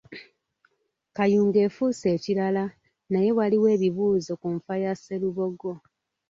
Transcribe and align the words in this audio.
Kayunga 1.15 1.57
efuuse 1.67 2.05
ekirala 2.15 2.63
naye 3.11 3.29
waliwo 3.37 3.67
ebibuuzo 3.75 4.31
ku 4.41 4.47
nfa 4.55 4.73
ya 4.83 4.93
Sserubogo. 4.95 5.71